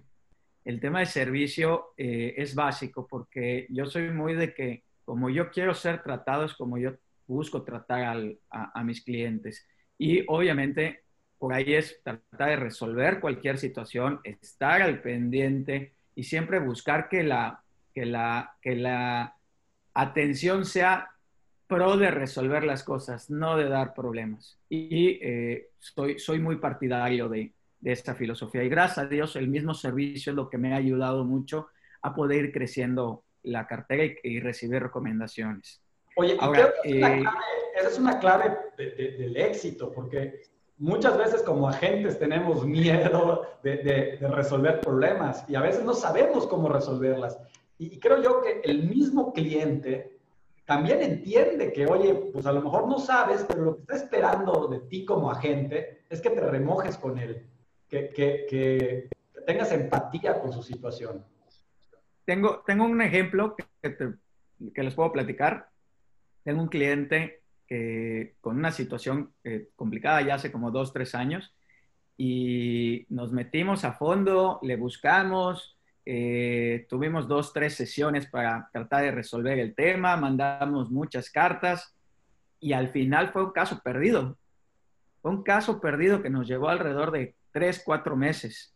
El 0.64 0.80
tema 0.80 1.00
de 1.00 1.06
servicio 1.06 1.94
eh, 1.96 2.34
es 2.36 2.54
básico 2.54 3.06
porque 3.08 3.66
yo 3.68 3.86
soy 3.86 4.10
muy 4.10 4.34
de 4.34 4.54
que 4.54 4.84
como 5.04 5.28
yo 5.28 5.50
quiero 5.50 5.74
ser 5.74 6.02
tratado 6.02 6.44
es 6.44 6.54
como 6.54 6.78
yo 6.78 6.92
busco 7.26 7.62
tratar 7.62 8.22
a, 8.50 8.80
a 8.80 8.84
mis 8.84 9.02
clientes. 9.02 9.66
Y 9.98 10.24
obviamente 10.28 11.00
por 11.38 11.52
ahí 11.52 11.74
es 11.74 12.00
tratar 12.04 12.50
de 12.50 12.56
resolver 12.56 13.18
cualquier 13.18 13.58
situación, 13.58 14.20
estar 14.22 14.80
al 14.80 15.02
pendiente, 15.02 15.92
y 16.14 16.24
siempre 16.24 16.58
buscar 16.58 17.08
que 17.08 17.22
la, 17.22 17.62
que 17.94 18.06
la, 18.06 18.56
que 18.60 18.76
la 18.76 19.36
atención 19.94 20.64
sea 20.64 21.10
pro 21.72 21.96
de 21.96 22.10
resolver 22.10 22.64
las 22.64 22.82
cosas, 22.82 23.30
no 23.30 23.56
de 23.56 23.68
dar 23.68 23.94
problemas. 23.94 24.58
Y 24.68 25.18
eh, 25.22 25.70
soy, 25.78 26.18
soy 26.18 26.38
muy 26.38 26.56
partidario 26.56 27.28
de, 27.28 27.52
de, 27.80 27.92
esta 27.92 28.14
filosofía. 28.14 28.62
Y 28.62 28.68
gracias 28.68 28.98
a 28.98 29.06
Dios, 29.06 29.36
el 29.36 29.48
mismo 29.48 29.74
servicio 29.74 30.30
es 30.30 30.36
lo 30.36 30.48
que 30.50 30.58
me 30.58 30.72
ha 30.74 30.76
ayudado 30.76 31.24
mucho 31.24 31.68
a 32.02 32.14
poder 32.14 32.46
ir 32.46 32.52
creciendo 32.52 33.24
la 33.42 33.66
cartera 33.66 34.04
y, 34.22 34.40
recibir 34.40 34.82
recomendaciones. 34.82 35.80
Oye, 36.16 36.36
Ahora, 36.38 36.72
que 36.82 37.00
eh, 37.00 37.24
esa 37.76 37.88
es 37.88 37.98
una 37.98 38.18
clave 38.18 38.56
del 38.76 39.36
éxito, 39.36 39.90
porque 39.92 40.42
muchas 40.78 41.16
veces 41.16 41.42
como 41.42 41.68
agentes 41.68 42.18
tenemos 42.18 42.66
miedo 42.66 43.46
de, 43.62 44.18
resolver 44.20 44.80
problemas 44.80 45.44
y 45.48 45.54
a 45.54 45.60
veces 45.60 45.84
no 45.84 45.94
sabemos 45.94 46.46
cómo 46.46 46.68
resolverlas. 46.68 47.38
Y, 47.78 47.98
creo 47.98 48.22
yo 48.22 48.42
que 48.42 48.60
el 48.64 48.88
mismo 48.88 49.32
cliente 49.32 50.18
también 50.64 51.02
entiende 51.02 51.72
que, 51.72 51.86
oye, 51.86 52.14
pues 52.32 52.46
a 52.46 52.52
lo 52.52 52.62
mejor 52.62 52.88
no 52.88 52.98
sabes, 52.98 53.44
pero 53.48 53.64
lo 53.64 53.76
que 53.76 53.80
está 53.82 53.96
esperando 53.96 54.68
de 54.68 54.80
ti 54.80 55.04
como 55.04 55.30
agente 55.30 56.04
es 56.08 56.20
que 56.20 56.30
te 56.30 56.40
remojes 56.40 56.96
con 56.96 57.18
él, 57.18 57.46
que, 57.88 58.10
que, 58.10 59.08
tengas 59.46 59.72
empatía 59.72 60.40
con 60.40 60.52
su 60.52 60.62
situación. 60.62 61.24
Tengo, 62.24 62.62
tengo 62.64 62.84
un 62.84 63.02
ejemplo 63.02 63.56
que, 63.56 63.96
que 64.72 64.82
les 64.82 64.94
puedo 64.94 65.10
platicar. 65.10 65.68
Tengo 66.44 66.62
un 66.62 66.68
cliente 66.68 67.42
eh, 67.68 68.34
con 68.42 68.58
una 68.58 68.70
situación 68.70 69.32
eh, 69.44 69.70
complicada 69.76 70.20
ya 70.20 70.34
hace 70.34 70.52
como 70.52 70.70
dos, 70.70 70.92
tres 70.92 71.14
años 71.14 71.54
y 72.18 73.06
nos 73.08 73.32
metimos 73.32 73.84
a 73.84 73.94
fondo, 73.94 74.58
le 74.62 74.76
buscamos, 74.76 75.78
eh, 76.04 76.86
tuvimos 76.88 77.28
dos, 77.28 77.52
tres 77.52 77.74
sesiones 77.74 78.26
para 78.26 78.68
tratar 78.72 79.04
de 79.04 79.10
resolver 79.10 79.58
el 79.58 79.74
tema, 79.74 80.16
mandamos 80.16 80.90
muchas 80.90 81.30
cartas 81.30 81.94
y 82.60 82.72
al 82.72 82.88
final 82.88 83.32
fue 83.32 83.44
un 83.44 83.52
caso 83.52 83.80
perdido. 83.82 84.38
Un 85.22 85.42
caso 85.42 85.80
perdido 85.80 86.22
que 86.22 86.30
nos 86.30 86.48
llevó 86.48 86.68
alrededor 86.68 87.10
de 87.10 87.36
tres, 87.52 87.82
cuatro 87.84 88.16
meses. 88.16 88.74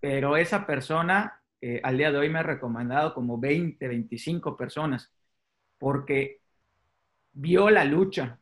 Pero 0.00 0.36
esa 0.36 0.66
persona 0.66 1.40
al 1.82 1.96
día 1.96 2.12
de 2.12 2.18
hoy 2.18 2.28
me 2.28 2.40
ha 2.40 2.42
recomendado 2.42 3.14
como 3.14 3.38
20, 3.38 3.88
25 3.88 4.54
personas, 4.54 5.10
porque 5.78 6.42
vio 7.34 7.70
la 7.70 7.84
lucha. 7.84 8.38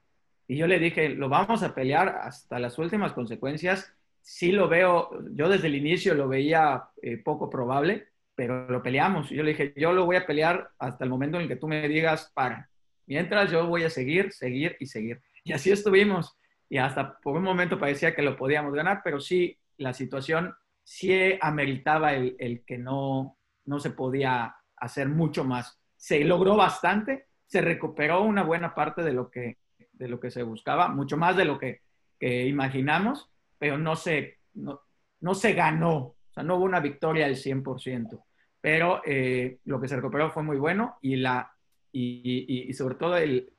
Y 0.47 0.57
yo 0.57 0.67
le 0.67 0.79
dije, 0.79 1.09
lo 1.09 1.29
vamos 1.29 1.63
a 1.63 1.75
pelear 1.75 2.09
hasta 2.23 2.59
las 2.59 2.79
últimas 2.79 3.13
consecuencias. 3.13 3.95
Sí 4.23 4.53
lo 4.53 4.69
veo, 4.69 5.11
yo 5.33 5.49
desde 5.49 5.67
el 5.67 5.75
inicio 5.75 6.15
lo 6.15 6.29
veía 6.29 6.85
eh, 7.03 7.17
poco 7.19 7.51
probable, 7.51 8.09
pero 8.35 8.69
lo 8.69 8.83
peleamos. 8.83 9.31
Yo 9.31 9.43
le 9.43 9.51
dije, 9.51 9.75
yo 9.77 9.93
lo 9.93 10.07
voy 10.07 10.17
a 10.17 10.27
pelear 10.27 10.71
hasta 10.79 11.05
el 11.05 11.11
momento 11.11 11.37
en 11.37 11.43
el 11.43 11.49
que 11.49 11.57
tú 11.57 11.67
me 11.69 11.89
digas, 11.89 12.31
para. 12.33 12.71
Mientras 13.07 13.51
yo 13.51 13.67
voy 13.67 13.83
a 13.83 13.91
seguir, 13.91 14.33
seguir 14.33 14.77
y 14.79 14.87
seguir. 14.87 15.21
Y 15.45 15.53
así 15.53 15.71
estuvimos. 15.71 16.39
y 16.69 16.79
hasta 16.79 17.19
por 17.19 17.37
un 17.37 17.43
momento 17.43 17.79
parecía 17.79 18.15
que 18.15 18.23
lo 18.23 18.37
podíamos 18.37 18.73
ganar, 18.73 19.03
pero 19.05 19.21
sí, 19.21 19.59
la 19.77 19.93
situación 19.93 20.55
sí 20.85 21.37
ameritaba 21.41 22.15
el, 22.15 22.37
el 22.39 22.65
que 22.65 22.79
no, 22.79 23.37
no 23.67 23.81
se 23.81 23.91
podía 23.91 24.55
hacer 24.77 25.09
mucho 25.09 25.45
más. 25.45 25.79
Se 25.97 26.25
logró 26.25 26.57
bastante, 26.57 27.27
se 27.47 27.61
recuperó 27.61 28.23
una 28.23 28.43
buena 28.43 28.75
parte 28.75 29.03
de 29.03 29.13
lo 29.13 29.31
que, 29.31 29.59
de 29.93 30.09
lo 30.09 30.19
que 30.19 30.31
se 30.31 30.43
buscaba, 30.43 30.89
mucho 30.89 31.17
más 31.17 31.37
de 31.37 31.45
lo 31.45 31.59
que 31.59 31.83
imaginamos, 32.21 33.32
pero 33.63 33.79
no 33.79 33.95
se, 33.95 34.41
no, 34.55 34.81
no, 35.21 35.37
se 35.37 35.53
ganó, 35.53 35.97
o 35.97 36.17
sea, 36.35 36.43
no 36.43 36.57
hubo 36.57 36.65
una 36.65 36.81
victoria 36.81 37.27
al 37.27 37.37
100%, 37.37 38.21
pero 38.61 39.03
eh, 39.07 39.59
lo 39.67 39.81
que 39.81 39.87
se 39.87 39.95
recuperó 39.95 40.33
fue 40.33 40.43
muy 40.43 40.57
bueno 40.57 40.97
y, 41.01 41.15
la, 41.15 41.55
y, 41.93 42.69
y, 42.69 42.73
sobre 42.73 42.97
todo 42.97 43.17
el 43.17 43.53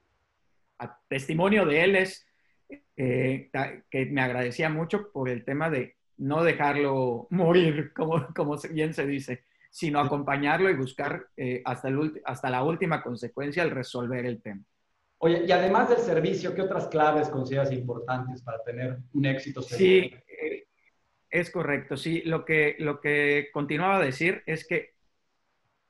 testimonio 1.07 1.65
de 1.65 1.83
él 1.86 1.95
es 1.95 2.27
eh, 2.98 3.50
que 3.89 4.05
me 4.07 4.19
agradecía 4.19 4.67
mucho 4.67 5.10
por 5.10 5.29
el 5.29 5.45
tema 5.45 5.69
de 5.69 5.95
no 6.17 6.43
dejarlo 6.43 7.27
morir, 7.29 7.93
como, 7.95 8.27
como 8.36 8.57
bien 8.72 8.93
se 8.93 9.07
dice, 9.07 9.45
sino 9.72 10.01
acompañarlo 10.01 10.69
y 10.69 10.75
buscar 10.75 11.27
eh, 11.38 11.62
hasta, 11.63 11.88
el, 11.88 12.22
hasta 12.25 12.50
la 12.50 12.62
última 12.65 13.01
consecuencia 13.01 13.63
el 13.63 13.72
resolver 13.72 14.25
el 14.25 14.41
tema. 14.41 14.65
Oye, 15.23 15.45
y 15.47 15.51
además 15.53 15.87
del 15.87 15.99
servicio, 15.99 16.53
¿qué 16.53 16.63
otras 16.63 16.87
claves 16.87 17.29
consideras 17.29 17.71
importantes 17.71 18.41
para 18.41 18.61
tener 18.61 18.97
un 19.13 19.25
éxito? 19.25 19.61
Sí, 19.61 20.13
eh, 20.27 20.67
es 21.29 21.49
correcto. 21.49 21.95
Sí, 21.95 22.23
lo 22.25 22.43
que, 22.43 22.75
lo 22.79 22.99
que 22.99 23.47
continuaba 23.53 23.99
a 23.99 24.03
decir 24.03 24.43
es 24.45 24.67
que, 24.67 24.95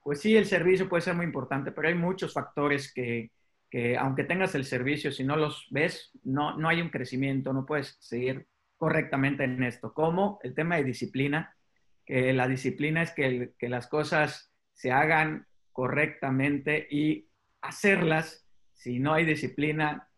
pues 0.03 0.21
sí, 0.21 0.37
el 0.37 0.45
servicio 0.45 0.87
puede 0.87 1.01
ser 1.01 1.15
muy 1.15 1.25
importante, 1.25 1.71
pero 1.71 1.87
hay 1.87 1.95
muchos 1.95 2.31
factores 2.31 2.93
que, 2.93 3.31
que 3.71 3.97
aunque 3.97 4.23
tengas 4.23 4.53
el 4.53 4.65
servicio, 4.65 5.11
si 5.11 5.23
no 5.23 5.35
los 5.35 5.65
ves, 5.71 6.11
no, 6.23 6.55
no 6.59 6.69
hay 6.69 6.79
un 6.79 6.89
crecimiento, 6.89 7.53
no 7.53 7.65
puedes 7.65 7.97
seguir 8.01 8.45
correctamente 8.77 9.45
en 9.45 9.63
esto. 9.63 9.95
Como 9.95 10.37
el 10.43 10.53
tema 10.53 10.75
de 10.75 10.83
disciplina, 10.83 11.57
que 12.05 12.33
la 12.33 12.47
disciplina 12.47 13.01
es 13.01 13.09
que, 13.09 13.53
que 13.57 13.67
las 13.67 13.87
cosas 13.87 14.53
se 14.75 14.91
hagan 14.91 15.47
correctamente 15.71 16.85
y 16.87 17.29
hacerlas, 17.61 18.42
si 18.83 18.99
no 18.99 19.13
hay 19.13 19.23
disciplina, 19.23 20.09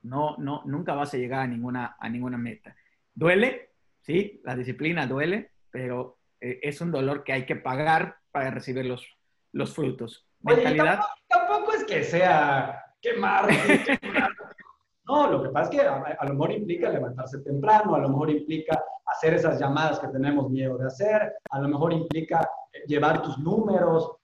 no, 0.00 0.36
no, 0.38 0.62
nunca 0.64 0.94
vas 0.94 1.12
a 1.12 1.18
llegar 1.18 1.40
a 1.40 1.46
ninguna, 1.46 1.96
a 2.00 2.08
ninguna 2.08 2.38
meta. 2.38 2.74
Duele, 3.14 3.72
sí, 4.00 4.40
la 4.44 4.56
disciplina 4.56 5.06
duele, 5.06 5.50
pero 5.70 6.16
eh, 6.40 6.58
es 6.62 6.80
un 6.80 6.90
dolor 6.90 7.22
que 7.22 7.34
hay 7.34 7.44
que 7.44 7.56
pagar 7.56 8.16
para 8.32 8.50
recibir 8.50 8.86
los, 8.86 9.06
los 9.52 9.74
frutos. 9.74 10.26
Mentalidad. 10.40 11.00
tampoco, 11.28 11.74
es 11.74 11.84
que 11.84 12.02
sea 12.02 12.82
quemar. 12.98 13.46
no, 15.04 15.30
lo 15.30 15.42
que 15.42 15.50
pasa 15.50 15.70
es 15.70 15.76
que 15.76 15.86
a, 15.86 16.24
lo 16.24 16.32
mejor 16.32 16.52
implica 16.52 16.88
levantarse 16.88 17.42
temprano, 17.42 17.94
a 17.94 17.98
lo 17.98 18.08
mejor 18.08 18.30
implica 18.30 18.82
hacer 19.04 19.34
esas 19.34 19.60
llamadas 19.60 19.98
que 19.98 20.08
tenemos 20.08 20.48
miedo 20.48 20.78
de 20.78 20.86
hacer, 20.86 21.30
a 21.50 21.60
lo 21.60 21.68
mejor 21.68 21.92
implica 21.92 22.40
eh, 22.72 22.84
llevar 22.86 23.20
tus 23.20 23.36
números. 23.38 24.16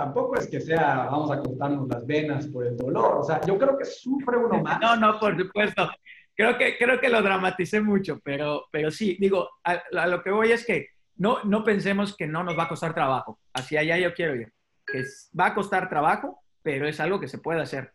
Tampoco 0.00 0.36
es 0.36 0.48
que 0.48 0.60
sea, 0.62 1.08
vamos 1.10 1.30
a 1.30 1.38
cortarnos 1.40 1.86
las 1.86 2.06
venas 2.06 2.46
por 2.46 2.66
el 2.66 2.74
dolor. 2.74 3.18
O 3.18 3.22
sea, 3.22 3.38
yo 3.46 3.58
creo 3.58 3.76
que 3.76 3.84
sufre 3.84 4.38
uno 4.38 4.62
más. 4.62 4.80
No, 4.80 4.96
no, 4.96 5.20
por 5.20 5.36
supuesto. 5.36 5.90
Creo 6.34 6.56
que, 6.56 6.78
creo 6.78 6.98
que 6.98 7.10
lo 7.10 7.20
dramaticé 7.20 7.82
mucho, 7.82 8.18
pero, 8.24 8.64
pero 8.72 8.90
sí, 8.90 9.18
digo, 9.20 9.50
a, 9.62 10.06
lo 10.06 10.22
que 10.22 10.30
voy 10.30 10.52
es 10.52 10.64
que 10.64 10.88
no, 11.16 11.44
no 11.44 11.62
pensemos 11.64 12.16
que 12.16 12.26
no 12.26 12.42
nos 12.42 12.58
va 12.58 12.62
a 12.62 12.68
costar 12.68 12.94
trabajo. 12.94 13.38
Hacia 13.52 13.80
allá 13.80 13.98
yo 13.98 14.14
quiero 14.14 14.34
ir. 14.36 14.50
Que 14.86 15.04
va 15.38 15.48
a 15.48 15.54
costar 15.54 15.90
trabajo, 15.90 16.40
pero 16.62 16.88
es 16.88 16.98
algo 16.98 17.20
que 17.20 17.28
se 17.28 17.36
puede 17.36 17.60
hacer 17.60 17.92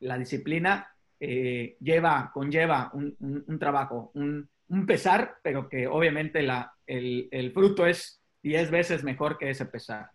la 0.00 0.16
disciplina 0.16 0.88
eh, 1.20 1.76
lleva, 1.80 2.30
conlleva 2.32 2.90
un, 2.94 3.58
trabajo, 3.60 4.10
un, 4.14 4.48
pesar, 4.86 5.36
pero 5.42 5.68
que 5.68 5.86
obviamente 5.86 6.42
la, 6.42 6.72
el, 6.86 7.52
fruto 7.52 7.86
es 7.86 8.22
10 8.42 8.70
veces 8.70 9.04
mejor 9.04 9.36
que 9.36 9.50
ese 9.50 9.66
pesar. 9.66 10.10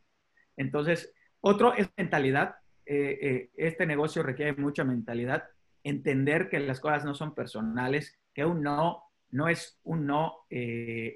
Entonces, 0.58 1.14
otro 1.42 1.74
es 1.74 1.90
mentalidad. 1.98 2.56
Eh, 2.86 3.20
eh, 3.22 3.50
este 3.56 3.86
negocio 3.86 4.24
requiere 4.24 4.54
mucha 4.54 4.84
mentalidad, 4.84 5.44
entender 5.84 6.50
que 6.50 6.60
las 6.60 6.80
cosas 6.80 7.06
no 7.06 7.14
son 7.14 7.36
personales, 7.36 8.18
que 8.34 8.46
un 8.46 8.62
no 8.62 9.04
no 9.30 9.50
es 9.50 9.78
un 9.84 10.08
no 10.08 10.46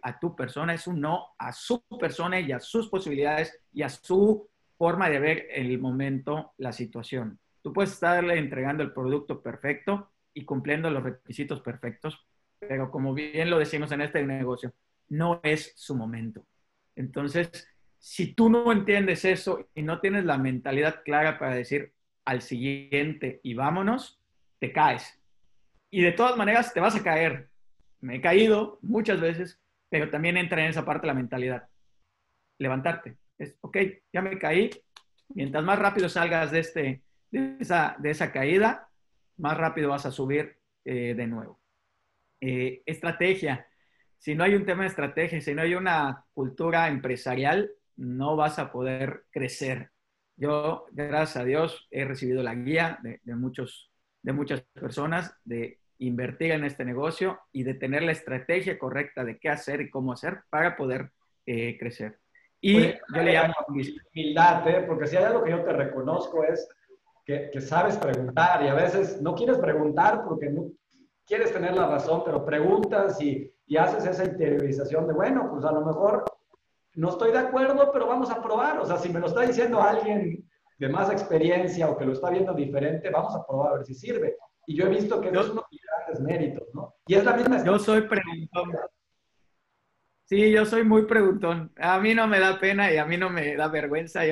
a 0.04 0.20
tu 0.20 0.36
persona, 0.36 0.74
es 0.74 0.86
un 0.86 1.00
no 1.00 1.28
a 1.38 1.54
su 1.54 1.82
persona 1.98 2.42
y 2.42 2.52
a 2.52 2.60
sus 2.60 2.90
posibilidades 2.90 3.58
y 3.72 3.84
a 3.84 3.90
su 3.90 4.50
forma 4.78 5.10
de 5.10 5.20
ver 5.20 5.48
el 5.52 5.80
momento, 5.80 6.52
la 6.58 6.74
situación. 6.74 7.40
Tú 7.62 7.72
puedes 7.72 7.92
estarle 7.92 8.38
entregando 8.38 8.84
el 8.84 8.92
producto 8.92 9.42
perfecto 9.42 10.12
y 10.34 10.44
cumpliendo 10.44 10.90
los 10.90 11.04
requisitos 11.04 11.62
perfectos, 11.62 12.26
pero 12.60 12.90
como 12.90 13.14
bien 13.14 13.50
lo 13.50 13.60
decimos 13.60 13.92
en 13.92 14.02
este 14.02 14.24
negocio, 14.26 14.74
no 15.10 15.40
es 15.44 15.74
su 15.76 15.96
momento. 15.96 16.46
Entonces, 16.96 17.68
si 18.02 18.34
tú 18.34 18.50
no 18.50 18.72
entiendes 18.72 19.24
eso 19.26 19.70
y 19.76 19.84
no 19.84 20.00
tienes 20.02 20.26
la 20.26 20.40
mentalidad 20.40 21.04
clara 21.04 21.38
para 21.38 21.54
decir 21.54 21.94
al 22.26 22.42
siguiente 22.42 23.40
y 23.44 23.54
vámonos, 23.54 24.20
te 24.60 24.74
caes. 24.74 25.22
Y 25.92 26.02
de 26.02 26.12
todas 26.12 26.36
maneras 26.36 26.74
te 26.74 26.80
vas 26.80 26.96
a 26.96 27.04
caer. 27.04 27.50
Me 28.00 28.16
he 28.16 28.22
caído 28.22 28.80
muchas 28.82 29.22
veces, 29.22 29.62
pero 29.90 30.10
también 30.10 30.36
entra 30.36 30.64
en 30.64 30.72
esa 30.72 30.84
parte 30.84 31.06
la 31.06 31.14
mentalidad. 31.14 31.70
Levantarte. 32.58 33.18
Es, 33.38 33.56
ok, 33.62 33.78
ya 34.12 34.24
me 34.24 34.40
caí. 34.40 34.72
Mientras 35.36 35.64
más 35.64 35.78
rápido 35.78 36.10
salgas 36.10 36.52
de 36.52 36.60
este, 36.60 37.04
de 37.30 37.58
esa, 37.60 37.96
de 38.00 38.10
esa 38.10 38.32
caída, 38.32 38.90
más 39.38 39.56
rápido 39.56 39.90
vas 39.90 40.08
a 40.08 40.12
subir 40.12 40.58
eh, 40.86 41.14
de 41.14 41.28
nuevo. 41.28 41.62
Eh, 42.40 42.82
estrategia. 42.84 43.68
Si 44.18 44.34
no 44.34 44.44
hay 44.44 44.56
un 44.56 44.66
tema 44.66 44.84
de 44.84 44.90
estrategia, 44.90 45.40
si 45.40 45.54
no 45.54 45.62
hay 45.62 45.76
una 45.76 46.26
cultura 46.34 46.88
empresarial, 46.88 47.72
no 48.02 48.36
vas 48.36 48.58
a 48.60 48.72
poder 48.72 49.26
crecer. 49.30 49.92
Yo, 50.36 50.86
gracias 50.92 51.38
a 51.38 51.46
Dios, 51.46 51.88
he 51.92 52.04
recibido 52.04 52.42
la 52.42 52.56
guía 52.56 53.00
de, 53.04 53.20
muchos, 53.36 53.92
de 54.24 54.34
muchas 54.34 54.62
personas 54.74 55.36
de 55.46 55.80
invertir 56.00 56.52
en 56.52 56.64
este 56.64 56.84
negocio 56.84 57.40
y 57.52 57.64
de 57.64 57.76
tener 57.76 58.02
la 58.02 58.12
estrategia 58.12 58.80
correcta 58.80 59.24
de 59.24 59.38
qué 59.38 59.50
hacer 59.50 59.82
y 59.82 59.92
cómo 59.92 60.14
hacer 60.14 60.42
para 60.50 60.76
poder 60.76 61.12
eh, 61.46 61.78
crecer. 61.78 62.18
Y 62.60 62.88
yo 62.90 63.24
le 63.24 63.34
llamo 63.34 63.54
humildad, 63.68 64.64
porque 64.88 65.08
si 65.08 65.18
hay 65.18 65.26
algo 65.26 65.44
que 65.44 65.52
yo 65.52 65.64
te 65.64 65.74
reconozco 65.74 66.44
es 66.44 66.68
que, 67.24 67.62
sabes 67.62 67.98
preguntar 67.98 68.64
y 68.64 68.68
a 68.68 68.74
veces 68.74 69.22
no 69.22 69.36
quieres 69.36 69.60
preguntar 69.60 70.24
porque 70.28 70.50
no 70.50 70.72
quieres 71.26 71.54
tener 71.54 71.76
la 71.76 71.88
razón, 71.88 72.24
pero 72.26 72.44
preguntas 72.44 73.22
y, 73.22 73.52
y 73.68 73.78
haces 73.78 74.06
esa 74.06 74.26
interiorización 74.26 75.08
de, 75.08 75.14
bueno, 75.14 75.50
pues 75.52 75.64
a 75.66 75.72
lo 75.72 75.86
mejor 75.86 76.24
no 76.96 77.10
estoy 77.10 77.32
de 77.32 77.40
acuerdo, 77.40 77.92
pero 77.92 78.08
vamos 78.08 78.30
a 78.30 78.42
probar. 78.42 78.80
O 78.80 78.86
sea, 78.86 78.98
si 78.98 79.10
me 79.10 79.20
lo 79.20 79.28
está 79.28 79.42
diciendo 79.42 79.82
alguien 79.82 80.48
de 80.78 80.90
más 80.90 81.12
experiencia 81.12 81.90
o 81.90 81.98
que 81.98 82.06
lo 82.06 82.14
está 82.14 82.30
viendo 82.30 82.54
diferente, 82.54 83.10
vamos 83.10 83.36
a 83.36 83.46
probar 83.46 83.72
a 83.72 83.78
ver 83.78 83.86
si 83.86 83.94
sirve. 83.94 84.36
Y 84.66 84.76
yo 84.76 84.86
he 84.86 84.90
visto 84.90 85.20
que 85.22 85.30
es 85.30 85.34
uno 85.34 85.44
de 85.44 85.78
los 85.78 85.82
grandes 85.84 86.22
méritos, 86.22 86.68
¿no? 86.74 86.96
Y 87.08 87.16
es 87.16 87.24
la 87.24 87.34
misma... 87.34 87.64
Yo 87.64 87.80
soy 87.80 88.02
preguntón. 88.02 88.72
Sí, 90.26 90.52
yo 90.52 90.66
soy 90.66 90.84
muy 90.84 91.06
preguntón. 91.06 91.72
A 91.78 92.00
mí 92.00 92.14
no 92.14 92.28
me 92.28 92.40
da 92.40 92.60
pena 92.60 92.92
y 92.92 92.98
a 92.98 93.06
mí 93.06 93.18
no 93.18 93.30
me 93.30 93.56
da 93.56 93.68
vergüenza. 93.68 94.26
Y, 94.26 94.32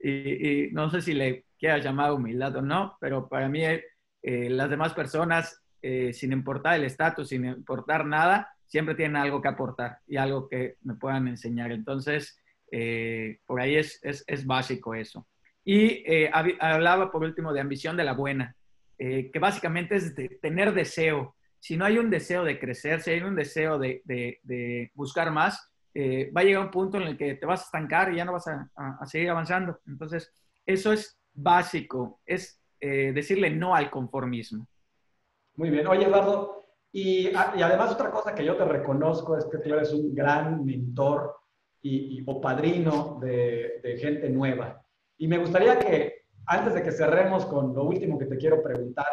y, 0.00 0.66
y 0.68 0.72
no 0.72 0.90
sé 0.90 1.02
si 1.02 1.14
le 1.14 1.46
quiera 1.58 1.78
llamar 1.78 2.12
humildad 2.12 2.56
o 2.56 2.62
no, 2.62 2.96
pero 3.00 3.28
para 3.28 3.48
mí 3.48 3.62
eh, 3.64 4.50
las 4.50 4.70
demás 4.70 4.94
personas, 4.94 5.62
eh, 5.82 6.12
sin 6.12 6.32
importar 6.32 6.76
el 6.76 6.84
estatus, 6.84 7.28
sin 7.28 7.44
importar 7.44 8.06
nada, 8.06 8.53
siempre 8.66 8.94
tienen 8.94 9.16
algo 9.16 9.40
que 9.40 9.48
aportar 9.48 9.98
y 10.06 10.16
algo 10.16 10.48
que 10.48 10.76
me 10.82 10.94
puedan 10.94 11.28
enseñar. 11.28 11.72
Entonces, 11.72 12.38
eh, 12.70 13.38
por 13.46 13.60
ahí 13.60 13.76
es, 13.76 14.00
es, 14.02 14.24
es, 14.26 14.46
básico 14.46 14.94
eso. 14.94 15.26
Y 15.64 16.04
hablaba 16.60 17.10
por 17.10 17.22
último 17.22 17.52
de 17.52 17.60
ambición 17.60 17.96
de 17.96 18.04
la 18.04 18.12
buena, 18.12 18.54
que 18.98 19.38
básicamente 19.40 19.96
es 19.96 20.14
tener 20.42 20.74
deseo. 20.74 21.36
Si 21.58 21.78
no 21.78 21.86
hay 21.86 21.96
un 21.96 22.10
deseo 22.10 22.44
de 22.44 22.58
crecer, 22.58 23.00
si 23.00 23.12
hay 23.12 23.22
un 23.22 23.34
deseo 23.34 23.78
de, 23.78 24.02
de, 24.04 24.40
de 24.42 24.90
buscar 24.94 25.30
más, 25.30 25.72
va 25.96 26.42
a 26.42 26.44
llegar 26.44 26.64
un 26.64 26.70
punto 26.70 26.98
en 26.98 27.04
el 27.04 27.16
que 27.16 27.36
te 27.36 27.46
vas 27.46 27.62
a 27.62 27.64
estancar 27.64 28.12
y 28.12 28.16
ya 28.16 28.26
no 28.26 28.32
vas 28.32 28.46
a, 28.46 28.70
a 28.76 29.06
seguir 29.06 29.30
avanzando. 29.30 29.80
Entonces, 29.86 30.30
eso 30.66 30.92
es 30.92 31.18
básico, 31.34 32.20
es 32.24 32.60
eh, 32.80 33.12
decirle 33.12 33.50
no 33.50 33.74
al 33.74 33.90
conformismo. 33.90 34.66
Muy 35.56 35.70
bien. 35.70 35.86
Oye, 35.86 36.04
Eduardo, 36.04 36.63
y, 36.94 37.28
y, 37.28 37.34
además 37.34 37.92
otra 37.92 38.10
cosa 38.10 38.34
que 38.34 38.44
yo 38.44 38.56
te 38.56 38.64
reconozco 38.64 39.36
es 39.36 39.44
que 39.46 39.58
tú 39.58 39.74
eres 39.74 39.92
un 39.92 40.14
gran 40.14 40.64
mentor 40.64 41.34
y, 41.82 42.22
o 42.26 42.40
padrino 42.40 43.18
de, 43.20 43.80
de, 43.82 43.98
gente 43.98 44.30
nueva. 44.30 44.82
Y 45.18 45.28
me 45.28 45.38
gustaría 45.38 45.78
que, 45.78 46.24
antes 46.46 46.74
de 46.74 46.82
que 46.82 46.92
cerremos 46.92 47.44
con 47.46 47.74
lo 47.74 47.84
último 47.84 48.18
que 48.18 48.26
te 48.26 48.38
quiero 48.38 48.62
preguntar, 48.62 49.06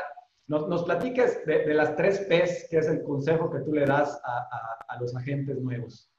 nos, 0.47 0.67
nos 0.69 0.83
platiques 0.83 1.45
de, 1.45 1.65
de, 1.65 1.73
las 1.73 1.95
tres 1.95 2.19
P's, 2.19 2.67
que 2.69 2.77
es 2.77 2.88
el 2.88 3.03
consejo 3.03 3.51
que 3.51 3.59
tú 3.59 3.73
le 3.73 3.85
das 3.85 4.21
a, 4.23 4.38
a, 4.38 4.95
a 4.95 5.00
los 5.00 5.15
agentes 5.15 5.57
nuevos. 5.57 6.09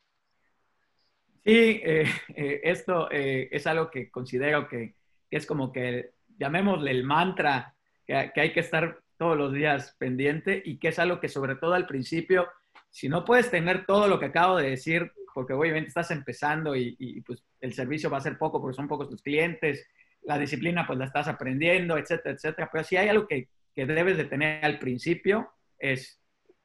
Sí, 1.45 1.81
eh, 1.83 2.05
eh, 2.37 2.61
esto 2.63 3.11
es 3.11 3.67
algo 3.67 3.91
que 3.91 4.11
considero 4.11 4.69
que 4.69 4.95
que 5.33 5.39
es 5.39 5.47
como 5.47 5.73
que, 5.73 6.11
llamémosle 6.37 6.91
el 6.91 7.05
mantra 7.05 7.75
que, 8.07 8.31
hay 8.35 8.53
que 8.53 8.61
estar 8.61 9.01
todos 9.23 9.39
los 9.39 9.53
días 9.53 9.95
pendiente 10.01 10.61
y 10.65 10.79
que 10.79 10.89
es 10.89 10.99
algo 10.99 11.21
que 11.21 11.29
sobre 11.29 11.55
todo 11.55 11.75
al 11.75 11.87
principio, 11.87 12.49
si 12.91 13.09
no 13.09 13.25
puedes 13.25 13.53
tener 13.53 13.87
todo 13.87 14.09
lo 14.09 14.19
que 14.19 14.27
acabo 14.27 14.57
de 14.57 14.71
decir, 14.71 15.13
porque 15.33 15.53
obviamente 15.53 15.87
estás 15.87 16.11
empezando 16.11 16.75
y, 16.75 17.23
pues 17.25 17.45
el 17.61 17.73
servicio 17.73 18.11
va 18.11 18.19
a 18.19 18.21
ser 18.21 18.37
poco 18.37 18.61
porque 18.61 18.75
son 18.75 18.89
pocos 18.89 19.09
tus 19.09 19.23
clientes, 19.23 19.87
la 20.23 20.41
disciplina 20.41 20.85
pues 20.89 20.99
la 20.99 21.05
estás 21.05 21.29
aprendiendo, 21.29 21.97
etcétera, 21.97 22.35
etcétera. 22.35 22.69
Pero 22.73 22.83
si 22.83 22.97
hay 22.97 23.11
algo 23.11 23.29
que, 23.29 23.49
que 23.73 23.87
debes 23.87 24.17
de 24.17 24.25
tener 24.25 24.65
al 24.65 24.81
principio 24.81 25.53
es 25.79 26.21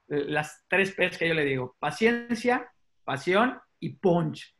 las 0.07 0.65
tres 0.67 0.93
P's 0.93 1.19
que 1.19 1.27
yo 1.27 1.35
le 1.35 1.45
digo, 1.45 1.75
paciencia, 1.77 2.71
pasión 3.03 3.59
y 3.79 3.89
punch. 3.89 4.55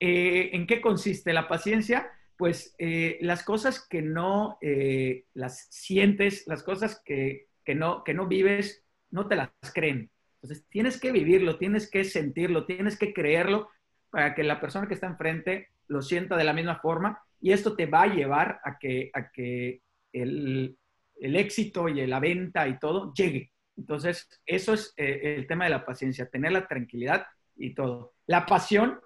Eh, 0.00 0.50
¿En 0.52 0.66
qué 0.66 0.80
consiste 0.80 1.32
la 1.32 1.46
paciencia? 1.46 2.10
Pues 2.36 2.74
eh, 2.78 3.18
las 3.20 3.42
cosas 3.42 3.86
que 3.88 4.02
no 4.02 4.58
eh, 4.60 5.24
las 5.34 5.68
sientes, 5.70 6.46
las 6.46 6.62
cosas 6.62 7.02
que, 7.04 7.48
que, 7.64 7.74
no, 7.74 8.04
que 8.04 8.14
no 8.14 8.26
vives, 8.26 8.84
no 9.10 9.26
te 9.26 9.36
las 9.36 9.50
creen. 9.72 10.10
Entonces 10.36 10.66
tienes 10.68 11.00
que 11.00 11.12
vivirlo, 11.12 11.58
tienes 11.58 11.90
que 11.90 12.04
sentirlo, 12.04 12.66
tienes 12.66 12.98
que 12.98 13.12
creerlo 13.12 13.68
para 14.10 14.34
que 14.34 14.42
la 14.42 14.60
persona 14.60 14.86
que 14.86 14.94
está 14.94 15.06
enfrente 15.06 15.68
lo 15.88 16.02
sienta 16.02 16.36
de 16.36 16.44
la 16.44 16.52
misma 16.52 16.80
forma 16.80 17.22
y 17.40 17.52
esto 17.52 17.74
te 17.74 17.86
va 17.86 18.02
a 18.02 18.14
llevar 18.14 18.60
a 18.64 18.78
que, 18.78 19.10
a 19.14 19.30
que 19.30 19.82
el, 20.12 20.76
el 21.20 21.36
éxito 21.36 21.88
y 21.88 22.06
la 22.06 22.20
venta 22.20 22.68
y 22.68 22.78
todo 22.78 23.12
llegue. 23.14 23.52
Entonces, 23.76 24.28
eso 24.46 24.72
es 24.72 24.94
el 24.96 25.46
tema 25.46 25.64
de 25.64 25.70
la 25.70 25.84
paciencia, 25.84 26.30
tener 26.30 26.52
la 26.52 26.66
tranquilidad 26.66 27.26
y 27.56 27.74
todo. 27.74 28.14
La 28.26 28.46
pasión, 28.46 29.00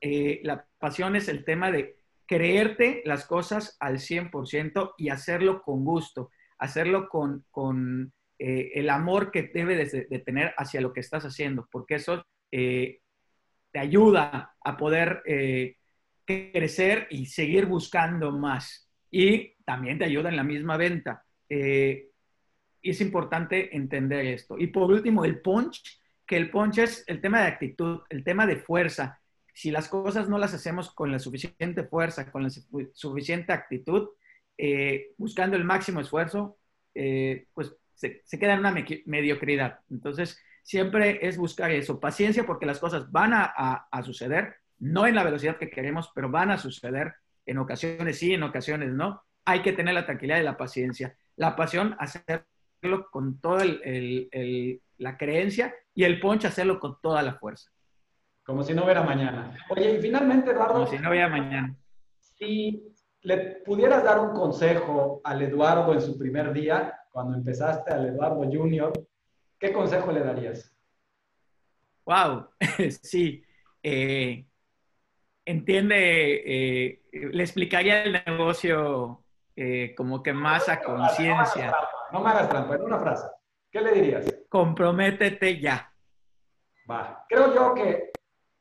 eh, 0.00 0.40
la 0.44 0.66
pasión 0.78 1.16
es 1.16 1.28
el 1.28 1.44
tema 1.44 1.70
de 1.70 1.96
creerte 2.26 3.02
las 3.04 3.26
cosas 3.26 3.76
al 3.80 3.98
100% 3.98 4.94
y 4.96 5.08
hacerlo 5.08 5.62
con 5.62 5.84
gusto, 5.84 6.30
hacerlo 6.58 7.08
con, 7.08 7.44
con 7.50 8.12
eh, 8.38 8.72
el 8.74 8.90
amor 8.90 9.30
que 9.30 9.50
debes 9.54 9.92
de, 9.92 10.18
tener 10.20 10.54
hacia 10.56 10.80
lo 10.80 10.92
que 10.92 11.00
estás 11.00 11.24
haciendo, 11.24 11.68
porque 11.70 11.96
eso 11.96 12.24
eh, 12.50 13.00
te 13.72 13.78
ayuda 13.78 14.54
a 14.64 14.76
poder 14.76 15.22
crecer 16.24 17.08
y 17.10 17.26
seguir 17.26 17.66
buscando 17.66 18.32
más. 18.32 18.88
Y 19.10 19.54
también 19.64 19.98
te 19.98 20.04
ayuda 20.04 20.28
en 20.28 20.36
la 20.36 20.44
misma 20.44 20.76
venta. 20.76 21.24
y 21.48 22.90
es 22.90 23.00
importante 23.00 23.74
entender 23.76 24.26
esto. 24.26 24.56
Y 24.58 24.68
por 24.68 24.90
último, 24.90 25.24
el 25.24 25.40
punch 25.40 26.00
que 26.26 26.36
el 26.36 26.50
punch 26.50 26.78
es 26.78 27.04
el 27.06 27.20
tema 27.20 27.40
de 27.40 27.48
actitud, 27.48 28.00
el 28.08 28.24
tema 28.24 28.46
de 28.46 28.56
fuerza. 28.56 29.20
Si 29.54 29.70
las 29.70 29.88
cosas 29.88 30.28
no 30.28 30.36
las 30.36 30.52
hacemos 30.52 30.92
con 30.92 31.12
la 31.12 31.20
suficiente 31.20 31.84
fuerza, 31.84 32.30
con 32.30 32.42
la 32.42 32.50
suficiente 32.50 33.52
actitud, 33.52 34.08
eh, 34.58 35.12
buscando 35.16 35.56
el 35.56 35.62
máximo 35.62 36.00
esfuerzo, 36.00 36.58
eh, 36.92 37.46
pues 37.54 37.72
se, 37.94 38.20
queda 38.38 38.54
en 38.54 38.60
una 38.60 38.74
mediocridad. 39.06 39.78
Entonces, 39.90 40.40
siempre 40.64 41.20
es 41.26 41.38
buscar 41.38 41.70
eso, 41.70 42.00
paciencia 42.00 42.44
porque 42.44 42.66
las 42.66 42.80
cosas 42.80 43.10
van 43.12 43.30
a, 43.32 44.02
suceder, 44.02 44.56
no 44.80 45.06
en 45.06 45.14
la 45.14 45.22
velocidad 45.22 45.56
que 45.56 45.70
queremos, 45.70 46.10
pero 46.14 46.28
van 46.28 46.50
a 46.50 46.58
suceder. 46.58 47.14
En 47.46 47.58
ocasiones 47.58 48.18
sí, 48.18 48.34
en 48.34 48.42
ocasiones 48.42 48.92
no. 48.92 49.22
Hay 49.44 49.62
que 49.62 49.72
tener 49.72 49.94
la 49.94 50.04
tranquilidad 50.04 50.40
y 50.40 50.44
la 50.44 50.56
paciencia. 50.56 51.16
La 51.36 51.54
pasión, 51.54 51.96
hacerlo 52.00 53.08
con 53.10 53.40
toda 53.40 53.64
la 53.64 55.16
creencia 55.16 55.74
y 55.94 56.02
el 56.02 56.18
ponche 56.18 56.48
hacerlo 56.48 56.80
con 56.80 57.00
toda 57.00 57.22
la 57.22 57.34
fuerza. 57.34 57.70
Como 58.44 58.62
si 58.62 58.74
no 58.74 58.84
hubiera 58.84 59.02
mañana. 59.02 59.56
Oye, 59.70 59.92
y 59.92 60.00
finalmente, 60.00 60.50
Eduardo. 60.50 60.74
Como 60.74 60.86
si 60.86 60.98
no 60.98 61.08
hubiera 61.10 61.28
mañana. 61.28 61.74
Si 62.18 62.94
le 63.22 63.38
pudieras 63.64 64.04
dar 64.04 64.20
un 64.20 64.34
consejo 64.34 65.22
al 65.24 65.40
Eduardo 65.40 65.94
en 65.94 66.02
su 66.02 66.18
primer 66.18 66.52
día, 66.52 67.00
cuando 67.10 67.36
empezaste 67.36 67.92
al 67.92 68.06
Eduardo 68.06 68.44
Junior, 68.44 68.92
¿qué 69.58 69.72
consejo 69.72 70.12
le 70.12 70.20
darías? 70.20 70.70
Wow, 72.04 72.50
sí. 73.02 73.42
Eh, 73.82 74.44
entiende, 75.46 76.42
eh, 76.44 77.02
le 77.12 77.42
explicaría 77.42 78.02
el 78.02 78.12
negocio 78.26 79.24
eh, 79.56 79.94
como 79.96 80.22
que 80.22 80.34
más 80.34 80.68
a 80.68 80.82
conciencia. 80.82 81.74
No 82.12 82.20
me 82.20 82.30
hagas 82.30 82.48
trampa, 82.50 82.74
en 82.74 82.82
una 82.82 82.98
frase. 82.98 83.26
¿Qué 83.70 83.80
le 83.80 83.92
dirías? 83.92 84.26
Comprométete 84.50 85.58
ya. 85.58 85.90
Va. 86.90 87.24
Creo 87.28 87.54
yo 87.54 87.74
que 87.74 88.12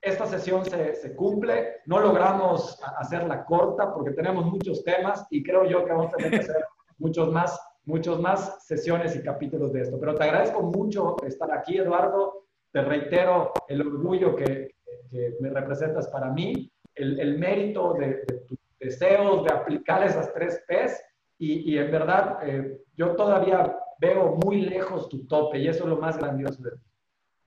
esta 0.04 0.26
sesión 0.26 0.66
se, 0.66 0.96
se, 0.96 1.16
cumple. 1.16 1.78
No 1.86 2.00
logramos 2.00 2.80
hacerla 2.98 3.46
corta 3.46 3.94
porque 3.94 4.12
tenemos 4.12 4.46
muchos 4.46 4.84
temas 4.84 5.26
y 5.30 5.42
creo 5.42 5.66
yo 5.66 5.86
que 5.86 5.92
vamos 5.92 6.14
a 6.14 6.18
tener 6.18 6.32
que 6.32 6.38
hacer 6.38 6.66
muchos 6.98 7.32
más, 7.32 7.60
muchos 7.86 8.20
más 8.20 8.66
sesiones 8.66 9.16
y 9.16 9.24
capítulos 9.24 9.72
de 9.72 9.82
esto. 9.82 9.98
Pero 10.00 10.16
te 10.16 10.24
agradezco 10.26 10.62
mucho 10.62 11.16
estar 11.26 11.52
aquí, 11.52 11.78
Eduardo. 11.78 12.46
Te 12.72 12.82
reitero 12.82 13.54
el 13.68 13.82
orgullo 13.82 14.36
que, 14.36 14.76
que 15.10 15.36
me 15.40 15.50
representas 15.50 16.10
para 16.10 16.30
mí, 16.32 16.70
el, 16.96 17.20
el 17.20 17.38
mérito 17.38 17.94
de, 17.94 18.24
de 18.28 18.38
tus 18.48 18.58
deseos 18.80 19.46
de 19.46 19.54
aplicar 19.54 20.04
esas 20.04 20.34
tres 20.34 20.62
P's 20.68 21.02
y, 21.38 21.72
y 21.74 21.78
en 21.78 21.92
verdad 21.92 22.40
eh, 22.44 22.82
yo 22.96 23.16
todavía 23.16 23.78
veo 24.00 24.38
muy 24.44 24.62
lejos 24.62 25.08
tu 25.08 25.26
tope 25.28 25.60
y 25.60 25.68
eso 25.68 25.84
es 25.84 25.90
lo 25.90 25.98
más 25.98 26.18
grandioso 26.18 26.62
de 26.62 26.72
ti. 26.72 26.82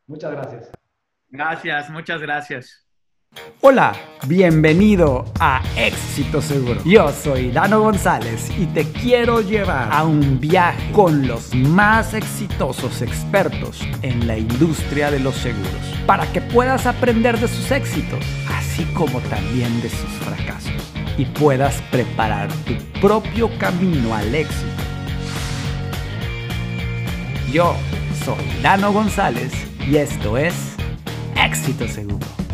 Muchas 0.07 0.33
gracias. 0.33 0.86
Gracias, 1.29 1.91
muchas 1.91 2.21
gracias. 2.21 2.83
Hola, 3.61 3.93
bienvenido 4.27 5.25
a 5.39 5.63
Éxito 5.77 6.41
Seguro. 6.41 6.81
Yo 6.85 7.11
soy 7.11 7.51
Dano 7.51 7.81
González 7.81 8.51
y 8.57 8.67
te 8.67 8.91
quiero 8.93 9.41
llevar 9.41 9.93
a 9.93 10.05
un 10.05 10.41
viaje 10.41 10.91
con 10.93 11.27
los 11.27 11.55
más 11.55 12.15
exitosos 12.15 13.03
expertos 13.03 13.81
en 14.03 14.27
la 14.27 14.39
industria 14.39 15.11
de 15.11 15.21
los 15.21 15.35
seguros 15.35 15.71
para 16.07 16.31
que 16.33 16.41
puedas 16.41 16.87
aprender 16.87 17.39
de 17.39 17.49
sus 17.49 17.71
éxitos, 17.71 18.25
así 18.49 18.85
como 18.95 19.21
también 19.23 19.83
de 19.83 19.91
sus 19.91 20.11
fracasos 20.21 20.93
y 21.19 21.25
puedas 21.27 21.83
preparar 21.91 22.49
tu 22.65 22.75
propio 23.01 23.51
camino 23.59 24.15
al 24.15 24.35
éxito 24.35 24.87
yo 27.57 27.75
soy 28.23 28.45
Dano 28.63 28.93
González 28.93 29.51
y 29.89 29.97
esto 29.97 30.37
es 30.37 30.76
Éxito 31.37 31.87
Seguro. 31.87 32.46